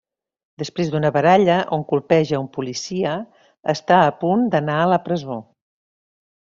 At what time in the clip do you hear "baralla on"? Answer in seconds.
1.17-1.83